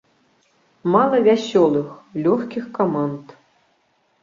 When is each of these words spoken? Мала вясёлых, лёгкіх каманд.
Мала 0.95 1.17
вясёлых, 1.27 1.87
лёгкіх 2.23 2.65
каманд. 2.81 3.39